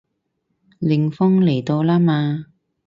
[0.79, 2.47] 冷鋒嚟到啦嘛